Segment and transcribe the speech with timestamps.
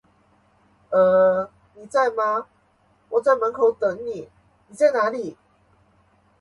[0.89, 1.47] 呃…
[1.75, 2.47] 你在吗，
[3.09, 4.31] 我在门口等你，
[4.67, 5.37] 你在哪里？